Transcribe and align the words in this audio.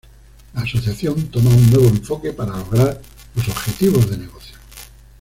La 0.55 0.61
asociación 0.61 1.27
toma 1.27 1.51
un 1.51 1.69
nuevo 1.69 1.85
enfoque 1.87 2.33
para 2.33 2.57
lograr 2.57 2.99
los 3.35 3.47
objetivos 3.47 4.09
de 4.09 4.17
negocio. 4.17 4.57